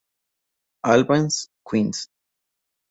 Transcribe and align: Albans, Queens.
Albans, 0.83 1.51
Queens. 1.63 2.09